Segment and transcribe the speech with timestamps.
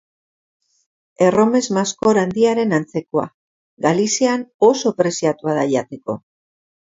[1.25, 3.25] Erromes-maskor handiaren antzekoa,
[3.87, 6.17] Galizian oso preziatua da jateko.